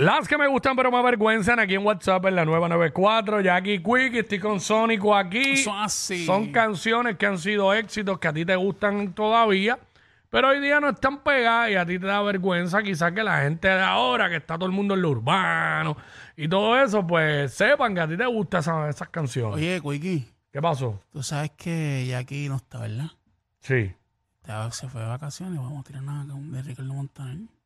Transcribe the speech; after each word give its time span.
Las 0.00 0.26
que 0.26 0.38
me 0.38 0.48
gustan 0.48 0.74
pero 0.76 0.90
me 0.90 0.96
avergüenzan 0.96 1.60
aquí 1.60 1.74
en 1.74 1.84
WhatsApp 1.84 2.24
en 2.24 2.34
la 2.34 2.46
nueva 2.46 2.70
94. 2.70 3.42
Jackie 3.42 3.82
Quick, 3.82 4.14
estoy 4.14 4.38
con 4.38 4.58
Sónico 4.58 5.14
aquí. 5.14 5.58
Son 5.58 5.78
así. 5.78 6.24
Son 6.24 6.50
canciones 6.50 7.18
que 7.18 7.26
han 7.26 7.36
sido 7.36 7.74
éxitos 7.74 8.18
que 8.18 8.28
a 8.28 8.32
ti 8.32 8.46
te 8.46 8.56
gustan 8.56 9.12
todavía, 9.12 9.78
pero 10.30 10.48
hoy 10.48 10.60
día 10.60 10.80
no 10.80 10.88
están 10.88 11.22
pegadas 11.22 11.72
y 11.72 11.74
a 11.74 11.84
ti 11.84 11.98
te 11.98 12.06
da 12.06 12.22
vergüenza 12.22 12.82
quizás 12.82 13.12
que 13.12 13.22
la 13.22 13.42
gente 13.42 13.68
de 13.68 13.82
ahora, 13.82 14.30
que 14.30 14.36
está 14.36 14.54
todo 14.54 14.64
el 14.64 14.72
mundo 14.72 14.94
en 14.94 15.02
lo 15.02 15.10
urbano 15.10 15.98
y 16.34 16.48
todo 16.48 16.82
eso, 16.82 17.06
pues 17.06 17.52
sepan 17.52 17.94
que 17.94 18.00
a 18.00 18.08
ti 18.08 18.16
te 18.16 18.24
gustan 18.24 18.60
esas, 18.60 18.94
esas 18.94 19.08
canciones. 19.10 19.56
Oye, 19.56 19.82
Quickie, 19.82 20.26
¿Qué 20.50 20.62
pasó? 20.62 20.98
tú 21.12 21.22
sabes 21.22 21.50
que 21.58 22.06
Jackie 22.08 22.48
no 22.48 22.56
está, 22.56 22.80
¿verdad? 22.80 23.10
Sí. 23.58 23.92
Ya 24.46 24.70
Se 24.70 24.88
fue 24.88 25.02
de 25.02 25.08
vacaciones, 25.08 25.58
vamos 25.58 25.80
a 25.80 25.82
tirar 25.86 26.02
nada 26.04 26.24
de 26.26 26.62
Ricardo 26.62 26.94
Montaner. 26.94 27.59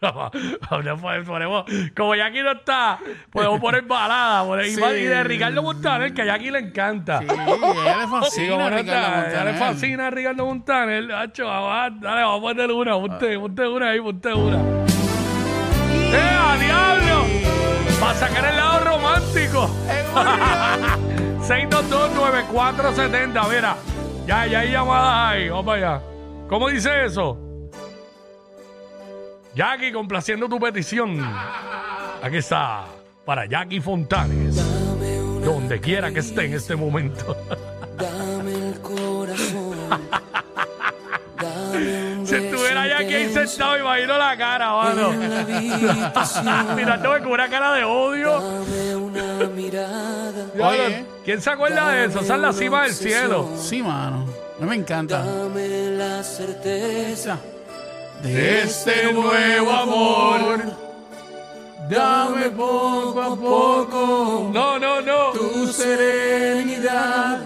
Pues, 0.00 1.26
ponemos, 1.26 1.64
como 1.94 2.14
Jackie 2.14 2.42
no 2.42 2.52
está, 2.52 2.98
podemos 3.30 3.60
poner 3.60 3.82
balada 3.82 4.44
poner- 4.44 4.66
y 4.66 4.70
Sí. 4.74 4.80
va- 4.80 4.96
y 4.96 5.04
de 5.04 5.22
Ricardo 5.24 5.62
Montaner, 5.62 6.14
que 6.14 6.22
a 6.22 6.24
Jackie 6.24 6.50
le 6.50 6.60
encanta. 6.60 7.18
Sí, 7.18 7.26
ella 7.28 7.96
le 7.98 8.06
fascina 8.08 8.70
Ricardo 8.70 9.06
a 9.06 9.28
ella 9.30 9.44
le 9.44 9.54
fascina 9.54 10.06
a 10.06 10.10
Ricardo 10.10 10.46
Montaner. 10.46 11.12
Hacho, 11.12 11.46
vamos, 11.46 12.00
dale, 12.00 12.22
vamos 12.22 12.38
a 12.38 12.42
ponerle 12.42 12.72
una, 12.74 12.92
ponte, 12.94 13.38
ponte 13.38 13.68
una 13.68 13.90
ahí, 13.90 14.00
ponte 14.00 14.32
una. 14.32 14.58
¡Eh, 15.92 16.58
diablo! 16.60 17.26
Para 18.00 18.14
sacar 18.14 18.44
el 18.46 18.56
lado 18.56 18.80
romántico. 18.84 19.70
6229470, 21.42 23.48
mira. 23.54 23.76
Ya, 24.26 24.46
ya 24.46 24.60
hay 24.60 24.72
llamadas 24.72 25.32
ahí, 25.32 25.48
vamos 25.50 25.66
para 25.66 25.76
allá. 25.96 26.02
¿Cómo 26.48 26.68
dice 26.68 27.04
eso? 27.04 27.38
Jackie, 29.54 29.92
complaciendo 29.92 30.48
tu 30.48 30.58
petición. 30.60 31.18
Aquí 32.22 32.36
está, 32.36 32.84
para 33.24 33.46
Jackie 33.46 33.80
Fontanes. 33.80 34.56
Donde 35.44 35.80
quiera 35.80 36.12
que 36.12 36.20
esté 36.20 36.44
en 36.44 36.54
este 36.54 36.76
momento. 36.76 37.36
Dame 37.96 38.52
el 38.52 38.80
corazón. 38.80 39.76
Dame 41.40 42.16
un 42.18 42.26
Si 42.26 42.34
estuviera 42.34 42.86
ya 42.86 42.98
aquí 42.98 43.14
beso 43.14 43.46
sentado, 43.46 43.78
imagino 43.78 44.18
la 44.18 44.36
cara, 44.36 44.72
mano. 44.72 45.10
Mirándome 46.76 47.20
con 47.20 47.32
una 47.32 47.48
cara 47.48 47.72
de 47.72 47.84
odio. 47.84 48.40
Dame 48.40 48.96
una 48.96 49.46
mirada. 49.48 50.46
Oye. 50.60 51.06
¿Quién 51.24 51.40
se 51.40 51.50
acuerda 51.50 51.90
de 51.90 52.04
eso? 52.04 52.20
Esa 52.20 52.34
es 52.34 52.40
la 52.40 52.52
cima 52.52 52.82
del 52.84 52.92
cielo. 52.92 53.48
Sí, 53.56 53.82
mano. 53.82 54.26
A 54.58 54.62
mí 54.62 54.68
me 54.68 54.76
encanta. 54.76 55.24
Dame 55.24 55.90
la 55.96 56.22
certeza. 56.22 57.38
De 58.22 58.62
este 58.62 59.12
nuevo 59.12 59.70
amor. 59.70 60.62
Dame 61.88 62.50
poco 62.50 63.20
a 63.20 63.34
poco 63.36 64.50
No, 64.52 64.78
no, 64.78 65.00
no. 65.00 65.30
tu 65.32 65.66
serenidad. 65.72 67.40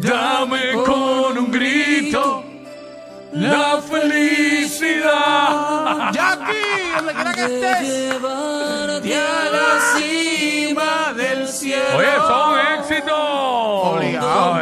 Dame 0.00 0.72
con 0.84 1.38
un 1.38 1.50
grito 1.50 2.44
la 3.32 3.80
felicidad. 3.82 5.12
Jackie, 6.12 6.92
donde 6.96 7.12
quiera 7.14 7.32
que 7.34 7.44
estés. 7.44 7.80
llevarte 7.82 9.14
a 9.16 9.50
la 9.50 9.80
cima 9.96 11.12
del 11.14 11.48
cielo. 11.48 11.96
Oye, 11.98 12.16
son 12.26 12.58
éxitos. 12.78 13.12
Obligado. 13.94 14.60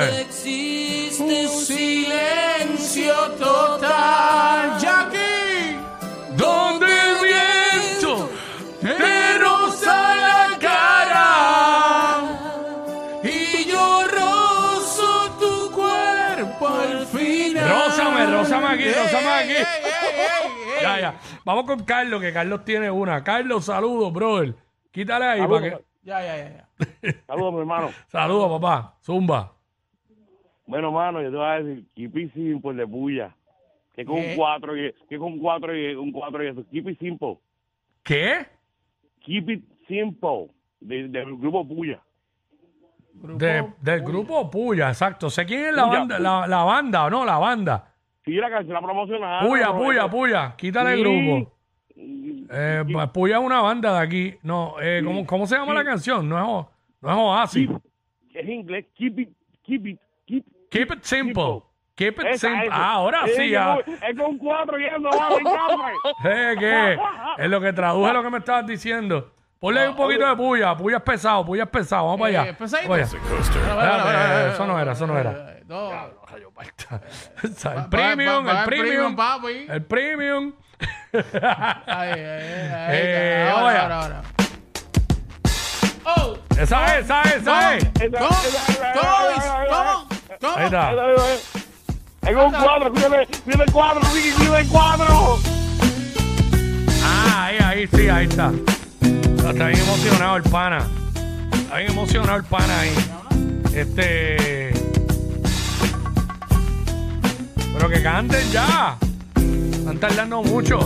Aquí, 18.74 18.82
Ey, 18.84 18.94
rózame 18.94 19.26
ey, 19.26 19.42
aquí. 19.44 19.52
ey, 19.52 19.56
ey, 19.58 19.92
ey, 20.12 20.76
ey. 20.76 20.82
Ya, 20.82 21.00
ya. 21.00 21.14
Vamos 21.44 21.64
con 21.64 21.84
Carlos, 21.84 22.20
que 22.20 22.32
Carlos 22.32 22.64
tiene 22.64 22.90
una. 22.90 23.22
Carlos, 23.24 23.64
saludos, 23.64 24.12
brother. 24.12 24.54
Quítale 24.90 25.24
ahí 25.24 25.46
para 25.46 25.60
que. 25.62 25.84
Ya, 26.02 26.20
ya, 26.22 26.36
ya. 26.36 26.68
ya. 27.02 27.12
Saludos, 27.26 27.54
mi 27.54 27.60
hermano. 27.60 27.90
Saludos, 28.08 28.60
papá. 28.60 28.94
Zumba. 29.02 29.52
Bueno, 30.66 30.88
hermano, 30.88 31.22
yo 31.22 31.30
te 31.30 31.36
voy 31.36 31.46
a 31.46 31.62
decir, 31.62 31.84
keep 31.94 32.16
it 32.18 32.32
simple 32.34 32.74
de 32.74 32.84
bulla. 32.84 33.34
Que 33.94 34.04
con 34.04 34.16
un 34.16 34.34
4 34.34 34.76
y 34.76 34.94
que 35.08 35.18
con 35.18 35.34
un 35.34 35.38
4 35.38 35.76
y 35.76 35.94
un 35.94 36.10
4 36.12 36.44
y 36.44 36.48
eso. 36.48 36.64
Keep 36.70 36.88
it 36.90 36.98
simple. 36.98 37.38
¿Qué? 38.02 38.46
Keep 39.20 39.50
it 39.50 39.64
simple. 39.88 40.48
De- 40.80 41.08
del 41.08 41.36
grupo 41.36 41.66
Puya. 41.66 42.02
De- 43.14 43.72
del 43.80 44.00
grupo 44.02 44.50
Puya, 44.50 44.88
exacto. 44.88 45.30
Sé 45.30 45.46
quién 45.46 45.66
es 45.66 45.74
la 45.74 45.86
Puya, 45.86 45.98
banda, 46.00 46.16
Puya. 46.16 46.28
la, 46.40 46.46
la 46.46 46.64
banda, 46.64 47.04
¿o 47.04 47.10
no? 47.10 47.24
La 47.24 47.38
banda. 47.38 47.93
Sí, 48.24 48.32
la 48.32 48.50
canción 48.50 48.74
la 48.74 48.80
promocionaron. 48.80 49.48
Puya. 49.48 49.72
Puya, 49.72 50.08
Puya. 50.08 50.54
Quítale 50.56 50.94
el 50.94 51.00
grupo. 51.00 51.52
Eh, 51.96 52.84
pues, 52.90 53.08
Puya 53.10 53.36
es 53.38 53.42
una 53.42 53.60
banda 53.60 53.92
de 53.98 54.06
aquí. 54.06 54.34
No, 54.42 54.76
eh, 54.80 55.02
¿cómo, 55.04 55.26
cómo 55.26 55.46
se 55.46 55.56
llama 55.56 55.74
la 55.74 55.84
canción? 55.84 56.28
No 56.28 56.38
es, 56.38 56.44
O- 56.46 56.70
no 57.02 57.10
es 57.10 57.16
Oasis. 57.16 57.70
Es 58.32 58.48
inglés. 58.48 58.86
Keep 58.94 59.18
it, 59.20 59.28
keep 59.62 59.86
it, 59.86 60.00
keep 60.26 60.44
Keep 60.70 60.92
it 60.92 61.02
simple. 61.02 61.62
Keep 61.94 62.18
it 62.18 62.26
Esa, 62.26 62.48
simple. 62.48 62.66
esa. 62.66 62.74
Ah, 62.76 62.92
ahora 62.94 63.24
Es 63.26 63.36
sí, 63.36 63.42
que 63.42 63.50
ya. 63.50 63.78
Es 64.08 64.18
con 64.18 64.36
4 64.38 64.80
y 64.80 64.84
eso, 64.86 65.02
va, 65.02 65.28
me 65.30 65.36
encanta. 65.36 65.92
Eh, 66.24 66.54
¿qué? 66.58 66.98
Es 67.44 67.48
lo 67.50 67.60
que 67.60 67.72
traduje 67.72 68.12
lo 68.12 68.22
que 68.24 68.30
me 68.30 68.38
estabas 68.38 68.66
diciendo. 68.66 69.30
Ponle 69.60 69.80
ahí 69.80 69.88
un 69.88 69.96
poquito 69.96 70.26
de 70.28 70.36
puya. 70.36 70.76
Puya 70.76 70.96
es 70.98 71.02
pesado, 71.02 71.44
puya 71.46 71.62
es 71.64 71.68
pesado. 71.70 72.04
Vamos 72.04 72.20
para 72.20 72.40
allá. 72.40 72.50
Eh, 72.50 72.54
pesadito. 72.54 72.90
Vamos 72.90 73.14
allá. 73.14 73.98
Espérate, 73.98 74.52
eso 74.54 74.66
no 74.66 74.78
era, 74.80 74.92
eso 74.92 75.06
no 75.06 75.18
era. 75.18 75.30
Eh, 75.52 75.62
no. 75.66 75.90
Rayo 76.30 76.50
parta. 76.52 77.00
O 77.44 77.48
sea, 77.48 77.72
El 77.72 77.78
Va- 77.78 77.90
premium, 77.90 78.46
va- 78.46 78.52
va 78.52 78.60
el 78.60 78.66
premium. 78.66 79.16
papi. 79.16 79.66
El 79.68 79.82
premium. 79.84 80.52
Ay, 81.12 81.22
ay, 81.86 82.16
Eh, 82.90 83.48
ahora, 83.50 83.62
vaya. 83.64 83.82
ahora, 83.82 84.00
ahora. 84.02 84.22
Oh, 86.06 86.36
Esa 86.58 86.98
es, 86.98 87.04
esa 87.06 87.22
es, 87.22 87.36
esa 87.36 87.76
es. 87.76 87.84
Ahí 87.84 87.90
está. 90.66 90.90
con 92.34 92.44
un 92.46 92.52
4, 92.52 92.92
cuídate, 92.92 93.26
cuídate 93.44 93.64
el 93.64 93.72
4, 93.72 94.00
Ricky, 94.14 94.30
cuídate 94.32 94.60
el 94.62 94.68
4. 94.68 95.06
Ah, 97.02 97.44
ahí, 97.46 97.56
ahí, 97.64 97.86
sí, 97.86 98.08
ahí 98.08 98.26
está. 98.26 98.52
Está 99.04 99.66
bien 99.68 99.78
emocionado 99.80 100.36
el 100.36 100.42
pana. 100.44 100.86
Está 101.52 101.76
bien 101.78 101.90
emocionado 101.92 102.36
el 102.38 102.44
pana 102.44 102.80
ahí. 102.80 102.90
Este. 103.74 104.72
Pero 107.74 107.88
que 107.88 108.02
canten 108.02 108.50
ya. 108.52 108.96
Están 109.72 109.98
tardando 109.98 110.42
mucho. 110.42 110.78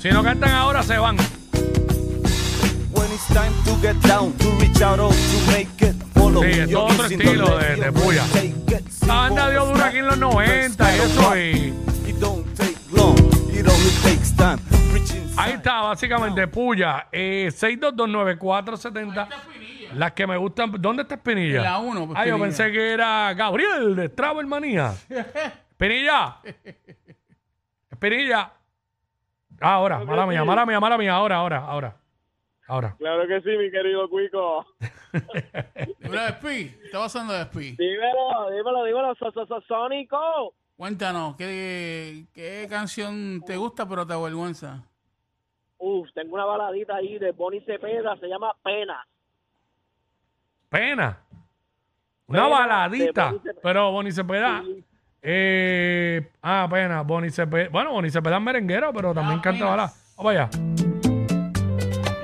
Si 0.00 0.08
no 0.10 0.22
cantan 0.24 0.50
ahora, 0.50 0.82
se 0.82 0.98
van. 0.98 1.16
When 2.92 3.12
it's 3.12 3.26
time 3.28 3.52
to 3.64 3.76
get 3.80 3.96
down, 4.06 4.32
to 4.38 4.50
reach 4.58 4.82
out 4.82 4.98
or 4.98 5.10
to 5.12 5.52
make 5.52 5.68
it, 5.80 5.94
follow 6.14 6.42
Sí, 6.42 6.50
es 6.50 6.68
your 6.68 6.90
otro 6.90 7.06
estilo 7.06 7.56
de- 7.58 7.76
de 7.76 7.88
it 8.76 8.84
La 9.06 9.14
banda 9.14 9.50
dio 9.50 9.66
dura 9.66 9.86
aquí 9.86 9.98
en 9.98 10.06
los 10.06 10.18
90 10.18 10.96
y 10.96 11.00
eso. 11.00 11.36
Y 11.38 11.74
time. 14.42 14.58
Ahí 15.38 15.52
está, 15.52 15.82
básicamente, 15.82 16.48
Puya. 16.48 17.06
Eh, 17.12 17.48
6229470. 17.50 19.28
Las 19.94 20.12
que 20.12 20.26
me 20.26 20.36
gustan. 20.36 20.72
¿Dónde 20.80 21.02
está 21.02 21.14
Espinilla? 21.14 21.62
La 21.62 21.78
uno, 21.78 22.06
pues, 22.06 22.18
Ah, 22.18 22.26
yo 22.26 22.40
pensé 22.40 22.72
que 22.72 22.92
era 22.92 23.32
Gabriel 23.34 23.94
de 23.94 24.08
Travel 24.08 24.46
Manía. 24.46 24.94
Espinilla. 25.70 26.38
Espinilla. 27.90 28.52
Ah, 29.60 29.74
ahora, 29.74 30.00
mala 30.04 30.26
mía, 30.26 30.44
mala 30.44 30.66
mía, 30.66 30.80
mala 30.80 30.98
mía. 30.98 31.14
Ahora, 31.14 31.36
ahora, 31.36 31.58
ahora. 31.58 31.96
Ahora. 32.66 32.96
Claro 32.98 33.28
que 33.28 33.40
sí, 33.42 33.50
mi 33.58 33.70
querido 33.70 34.08
Cuico. 34.08 34.66
Dímelo 36.00 36.28
Spi. 36.28 36.68
¿Qué 36.68 36.86
está 36.86 36.98
pasando 36.98 37.32
de 37.32 37.44
Spi? 37.44 37.76
Dímelo, 37.78 38.50
dímelo, 38.50 38.84
dímelo, 38.84 39.14
so, 39.16 39.30
so, 39.30 39.46
so, 39.46 39.60
Sónico. 39.68 40.54
Cuéntanos, 40.76 41.36
¿qué, 41.36 42.24
¿qué 42.32 42.66
canción 42.68 43.42
te 43.46 43.56
gusta 43.56 43.88
pero 43.88 44.04
te 44.06 44.12
avergüenza? 44.14 44.82
Uf, 45.78 46.08
tengo 46.14 46.34
una 46.34 46.44
baladita 46.44 46.96
ahí 46.96 47.18
de 47.18 47.30
Bonnie 47.32 47.60
Cepeda, 47.64 48.16
se 48.18 48.26
llama 48.26 48.52
Pena. 48.62 49.06
Pena. 50.68 51.18
Una 52.26 52.44
Pena 52.44 52.48
baladita. 52.58 53.24
de 53.24 53.30
Bonnie 53.32 53.40
Cepeda. 53.42 53.60
Pero 53.62 53.92
Bonnie 53.92 54.12
Cepeda. 54.12 54.62
Sí. 54.64 54.84
Eh, 55.22 56.30
ah, 56.42 56.66
pena. 56.70 57.02
Bonnie 57.02 57.30
Cepeda. 57.30 57.68
Bueno, 57.70 57.92
Bonnie 57.92 58.10
Cepeda 58.10 58.36
es 58.38 58.42
merenguero, 58.42 58.92
pero 58.92 59.14
también 59.14 59.38
Ah, 59.38 59.42
canta 59.42 59.58
mira. 59.64 59.70
balada. 59.70 59.92
Vamos 60.16 60.32
allá. 60.32 60.50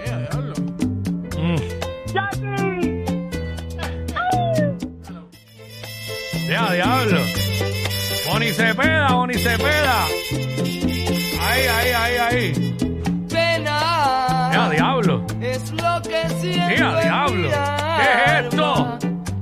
Eh, 0.05 0.29
diablo. 0.31 0.55
Mm. 1.39 1.57
Ya, 6.49 6.73
diablo. 6.73 7.19
Bonnie 8.29 8.53
Cepeda, 8.53 9.09
Bonnie 9.13 9.39
Cepeda. 9.39 10.05
Ahí, 11.41 11.67
ahí, 11.67 11.93
ahí, 11.93 12.17
ahí. 12.19 12.53
Pena 13.29 14.51
Ya, 14.53 14.71
diablo. 14.71 15.25
es 15.41 15.71
lo 15.73 16.03
que 16.03 16.29
siento. 16.41 16.69
Mira, 16.69 16.93
en 16.93 17.01
diablo. 17.09 17.49
¿Qué 17.49 18.09
es 18.39 18.45
esto? 18.45 18.99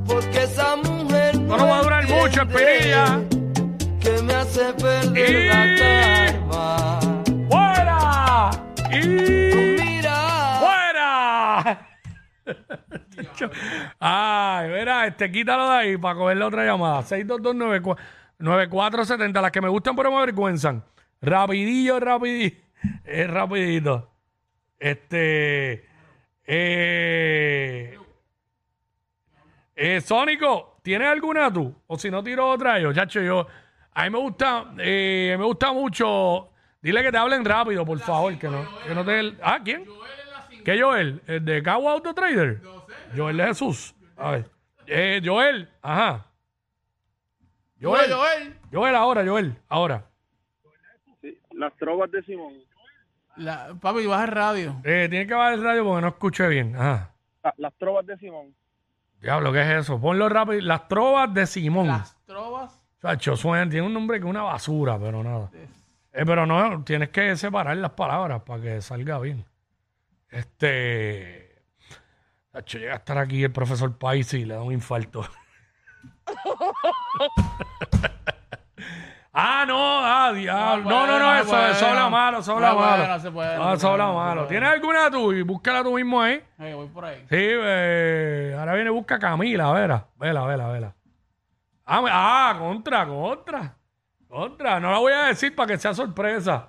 Porque 0.06 0.42
esa 0.44 0.76
mujer 0.76 1.34
Esto 1.34 1.56
no 1.56 1.66
va 1.66 1.78
a 1.78 1.82
durar 1.82 2.08
mucho, 2.08 2.42
Espinilla. 2.42 3.20
Que 4.00 4.22
me 4.22 4.34
hace 4.34 4.72
perder 4.74 5.30
Y- 5.30 5.48
la 5.48 6.32
calma. 6.38 7.00
¡Fuera! 7.50 8.50
¡Y 8.92 9.06
Mira. 9.80 10.60
fuera! 10.60 11.88
Ay, 14.00 14.68
verá, 14.70 15.06
este, 15.08 15.30
quítalo 15.30 15.68
de 15.70 15.76
ahí 15.76 15.96
para 15.96 16.14
coger 16.14 16.36
la 16.36 16.46
otra 16.46 16.64
llamada. 16.64 17.02
622-9470. 18.38 19.40
Las 19.40 19.50
que 19.50 19.60
me 19.60 19.68
gustan 19.68 19.96
pero 19.96 20.10
me 20.10 20.18
avergüenzan. 20.18 20.84
Rapidillo, 21.20 22.00
rapidillo. 22.00 22.56
Es 23.04 23.30
rapidito. 23.30 24.10
Este. 24.78 25.88
Eh. 26.44 27.98
Eh, 29.78 30.00
Sónico, 30.00 30.78
¿tienes 30.82 31.08
alguna 31.08 31.52
tú? 31.52 31.74
O 31.86 31.98
si 31.98 32.10
no, 32.10 32.22
tiro 32.22 32.48
otra 32.48 32.78
yo. 32.80 32.92
Chacho, 32.92 33.20
yo. 33.20 33.46
A 33.92 34.04
mí 34.04 34.10
me 34.10 34.18
gusta, 34.18 34.72
eh, 34.78 35.36
me 35.38 35.44
gusta 35.44 35.72
mucho. 35.72 36.50
Dile 36.80 37.02
que 37.02 37.10
te 37.12 37.18
hablen 37.18 37.44
rápido, 37.44 37.84
por 37.84 37.98
favor. 37.98 38.38
Que 38.38 38.48
no, 38.48 38.66
que 38.86 38.94
no 38.94 39.04
te. 39.04 39.34
Ah, 39.42 39.60
¿quién? 39.62 39.84
¿Qué 40.64 40.80
Joel? 40.80 41.22
¿El 41.26 41.44
de 41.44 41.62
Cagua 41.62 41.92
Auto 41.92 42.14
Trader? 42.14 42.60
Joel 43.14 43.36
de 43.36 43.46
Jesús. 43.46 43.94
A 44.16 44.32
ver. 44.32 44.50
Eh, 44.86 45.20
Joel, 45.24 45.68
ajá. 45.82 46.26
Joel, 47.80 48.12
Joel, 48.12 48.56
Joel, 48.72 48.94
ahora, 48.94 49.24
Joel, 49.26 49.56
ahora. 49.68 50.06
Las 51.52 51.74
trovas 51.76 52.10
de 52.10 52.22
Simón. 52.22 52.54
La, 53.36 53.74
papi, 53.80 54.06
baja 54.06 54.24
el 54.24 54.30
radio. 54.30 54.76
Eh, 54.84 55.08
tiene 55.10 55.26
que 55.26 55.34
bajar 55.34 55.54
el 55.54 55.62
radio 55.62 55.84
porque 55.84 56.00
no 56.02 56.08
escuché 56.08 56.48
bien. 56.48 56.74
Ajá. 56.74 57.12
Ah, 57.42 57.52
Las 57.58 57.74
trovas 57.74 58.06
de 58.06 58.16
Simón. 58.16 58.54
Diablo, 59.20 59.52
¿qué 59.52 59.60
es 59.62 59.80
eso? 59.82 60.00
Ponlo 60.00 60.28
rápido. 60.28 60.60
Las 60.62 60.88
trovas 60.88 61.32
de 61.32 61.46
Simón. 61.46 61.88
Las 61.88 62.16
trovas. 62.24 62.80
Chacho, 63.02 63.36
suena, 63.36 63.68
tiene 63.70 63.86
un 63.86 63.92
nombre 63.92 64.18
que 64.18 64.24
es 64.24 64.30
una 64.30 64.42
basura, 64.42 64.98
pero 64.98 65.22
nada. 65.22 65.50
Eh, 65.52 66.24
pero 66.24 66.46
no, 66.46 66.82
tienes 66.82 67.10
que 67.10 67.36
separar 67.36 67.76
las 67.76 67.92
palabras 67.92 68.42
para 68.42 68.62
que 68.62 68.80
salga 68.80 69.18
bien. 69.18 69.44
Este. 70.30 71.62
Chacho, 72.52 72.78
llega 72.78 72.94
a 72.94 72.96
estar 72.96 73.18
aquí 73.18 73.44
el 73.44 73.52
profesor 73.52 73.96
Paisi 73.98 74.38
y 74.38 74.44
le 74.46 74.54
da 74.54 74.62
un 74.62 74.72
infarto. 74.72 75.24
ah, 79.32 79.64
no, 79.66 79.98
ah, 80.04 80.32
diablo. 80.34 80.88
No, 80.90 81.06
no, 81.06 81.18
no, 81.18 81.34
No 81.34 81.40
eso, 81.40 81.66
eso 81.68 81.86
habla 81.86 82.08
malo, 82.08 82.38
eso 82.38 82.52
habla 82.52 82.74
malo. 82.74 83.06
no 83.08 83.20
se 83.20 83.30
puede, 83.30 83.56
No, 83.56 83.64
no 83.66 83.74
eso 83.74 83.90
habla 83.90 84.12
malo. 84.12 84.46
¿Tienes 84.46 84.68
alguna 84.70 85.10
tú? 85.10 85.32
Y 85.32 85.42
búscala 85.42 85.82
tú 85.82 85.94
mismo 85.94 86.20
ahí. 86.20 86.42
Eh, 86.58 86.74
voy 86.74 86.88
por 86.88 87.04
ahí. 87.04 87.20
Sí, 87.28 87.36
eh, 87.38 88.56
ahora 88.58 88.74
viene 88.74 88.90
busca 88.90 89.16
a 89.16 89.18
Camila, 89.18 89.72
vera, 89.72 90.06
vela, 90.16 90.46
vela, 90.46 90.68
vela. 90.68 90.94
Ah, 91.84 92.02
me- 92.02 92.10
ah, 92.12 92.56
contra, 92.58 93.06
contra. 93.06 93.74
Contra, 94.28 94.80
no 94.80 94.90
la 94.90 94.98
voy 94.98 95.12
a 95.12 95.24
decir 95.26 95.54
para 95.54 95.68
que 95.68 95.78
sea 95.78 95.94
sorpresa. 95.94 96.68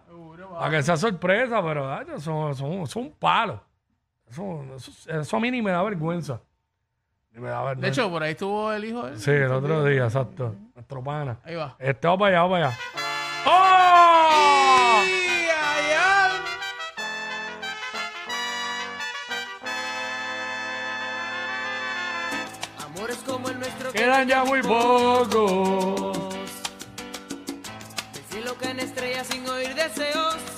Para 0.60 0.72
que 0.72 0.84
sea 0.84 0.98
sorpresa, 0.98 1.62
pero 1.64 1.92
ay, 1.94 2.06
eso- 2.16 2.50
eso 2.52 2.84
es 2.84 2.96
un 2.96 3.12
palo. 3.14 3.62
Eso, 4.30 4.64
eso, 4.76 4.92
eso 5.20 5.38
a 5.38 5.40
mí 5.40 5.50
ni 5.52 5.62
me 5.62 5.72
da 5.72 5.82
vergüenza. 5.82 5.82
Ni 5.82 5.82
me 5.82 5.82
da 5.82 5.84
vergüenza. 5.84 7.27
De 7.38 7.88
hecho, 7.90 8.10
por 8.10 8.24
ahí 8.24 8.32
estuvo 8.32 8.74
el 8.74 8.84
hijo 8.84 9.04
de 9.06 9.14
él. 9.14 9.20
sí, 9.20 9.30
el 9.30 9.52
otro 9.52 9.84
día, 9.86 10.06
exacto. 10.06 10.56
Nuestro 10.74 11.04
pana. 11.04 11.38
Ahí 11.44 11.54
va. 11.56 11.76
Este, 11.78 12.08
vamos 12.08 12.20
para 12.20 12.30
allá, 12.32 12.42
vamos 12.42 12.58
para 12.58 12.68
allá. 12.68 12.78
¡Oh! 13.46 15.04
Amores 22.86 23.18
como 23.26 23.50
el 23.50 23.60
nuestro 23.60 23.92
que 23.92 24.00
Quedan 24.00 24.28
ya 24.28 24.44
muy 24.44 24.62
pocos. 24.64 26.34
Del 28.14 28.24
cielo 28.30 28.56
caen 28.60 28.80
estrellas 28.80 29.28
sin 29.28 29.48
oír 29.48 29.76
deseos. 29.76 30.57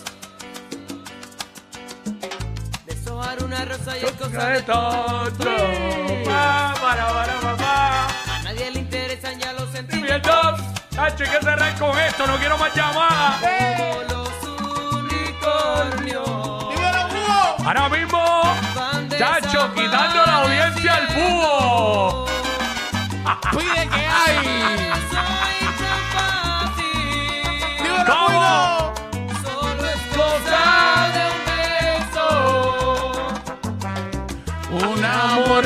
Una 3.50 3.66
rosa 3.66 3.98
y 3.98 4.06
es 4.06 4.12
cosa 4.12 4.50
De 4.50 4.62
tonto. 4.62 5.44
Pa, 6.26 6.76
para, 6.80 7.08
para, 7.08 7.40
pa, 7.40 7.58
pa. 7.58 8.08
A 8.36 8.44
nadie 8.44 8.70
le 8.72 8.80
interesan 8.80 9.40
ya 9.40 9.54
los 9.54 9.72
sentimientos. 9.72 10.62
Hay 10.96 11.12
que 11.14 11.26
cerrar 11.26 11.76
con 11.80 11.98
esto. 11.98 12.28
No 12.28 12.38
quiero 12.38 12.60
más 12.60 12.76
llamadas. 12.76 13.42
Como 13.42 14.04
los 14.14 14.30
unicornios. 15.02 16.30
Ahora 17.66 17.90
mismo, 17.90 18.20
van 18.76 19.10
de 19.10 19.18
Chacho, 19.18 19.74
quitando 19.74 20.26
la 20.26 20.36
audiencia 20.44 20.96
al 20.96 21.08
búho. 21.16 22.26
¡Cuide 23.52 23.88
que 23.88 24.06
hay! 24.06 24.90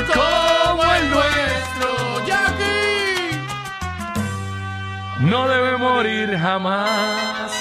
Amor 0.02 0.14
como 0.14 0.94
el 0.94 1.10
nuestro, 1.10 2.26
Jackie. 2.26 3.40
No 5.20 5.48
debe 5.48 5.78
morir 5.78 6.38
jamás. 6.38 7.52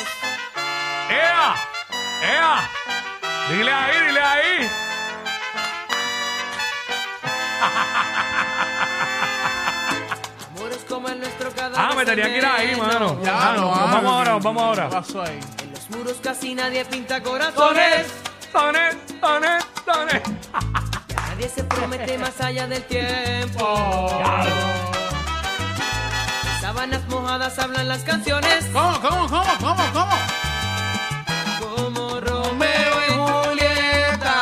¡Ea! 1.11 1.55
¡Ea! 2.23 2.71
Dile 3.51 3.73
ahí, 3.73 4.07
dile 4.07 4.21
ahí. 4.21 4.71
Amores 10.55 10.85
como 10.89 11.09
el 11.09 11.21
nuestro 11.21 11.51
cada 11.53 11.89
Ah, 11.91 11.95
me 11.95 12.05
tenía 12.05 12.25
que 12.27 12.39
ir 12.39 12.47
ahí, 12.47 12.77
mano. 12.77 13.21
Ya, 13.23 13.51
Ah, 13.51 13.53
no, 13.55 13.61
no, 13.63 13.71
vamos 13.71 13.95
ah, 14.05 14.17
ahora, 14.17 14.33
vamos 14.39 14.63
¿Qué 14.63 14.69
ahora. 14.69 14.89
pasó 14.91 15.23
ahí? 15.23 15.41
En 15.63 15.73
los 15.73 15.91
muros 15.91 16.17
casi 16.23 16.55
nadie 16.55 16.85
pinta 16.85 17.23
corazones. 17.23 18.07
Promete 21.93 22.19
más 22.19 22.41
allá 22.41 22.67
del 22.67 22.83
tiempo. 22.85 24.09
Sábanas 26.61 27.07
mojadas 27.09 27.59
hablan 27.59 27.89
las 27.89 28.03
canciones. 28.03 28.65
¿Cómo, 28.73 29.01
cómo, 29.01 29.29
cómo, 29.29 29.59
cómo, 29.61 29.85
cómo? 29.93 30.17
Como 31.61 32.21
Romeo 32.21 32.95
y 33.09 33.13
Julieta. 33.13 34.41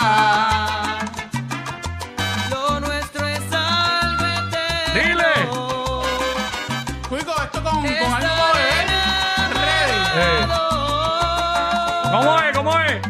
Lo 2.50 2.80
nuestro 2.80 3.26
es 3.26 3.52
algo 3.52 4.25
eterno. 4.26 4.95
Dile. 4.95 5.35
Cuico, 7.09 7.35
esto 7.42 7.62
con, 7.62 7.83
con 7.83 8.12
algo 8.12 8.54
de. 8.54 8.71
Eh. 10.12 10.42
enamorado 10.42 12.11
¿Cómo 12.12 12.40
es? 12.40 12.57
¿Cómo 12.57 12.78
es? 12.80 13.10